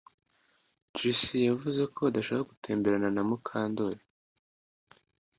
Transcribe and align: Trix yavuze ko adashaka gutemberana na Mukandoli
Trix 0.93 1.19
yavuze 1.49 1.81
ko 1.93 1.99
adashaka 2.09 2.47
gutemberana 2.51 3.09
na 3.15 3.21
Mukandoli 3.29 4.03